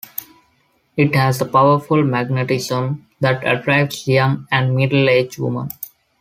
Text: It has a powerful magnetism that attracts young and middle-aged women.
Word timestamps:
It 0.97 1.13
has 1.13 1.39
a 1.41 1.45
powerful 1.45 2.03
magnetism 2.03 3.05
that 3.19 3.45
attracts 3.45 4.07
young 4.07 4.47
and 4.51 4.75
middle-aged 4.75 5.37
women. 5.37 5.69